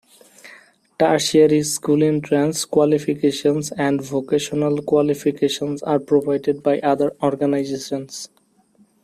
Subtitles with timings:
[0.97, 8.27] Tertiary school entrance qualifications and vocational qualifications are provided by other organizations.